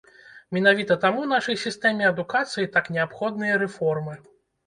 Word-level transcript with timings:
Менавіта 0.55 0.95
таму 1.03 1.25
нашай 1.33 1.59
сістэме 1.65 2.07
адукацыі 2.13 2.71
так 2.77 2.85
неабходныя 2.95 3.59
рэформы. 3.65 4.13